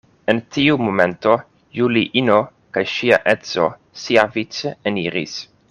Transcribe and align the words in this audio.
En 0.31 0.37
tiu 0.55 0.77
momento 0.83 1.33
Juliino 1.79 2.39
kaj 2.79 2.85
ŝia 2.95 3.21
edzo 3.35 3.69
siavice 4.07 4.73
eniris. 4.93 5.37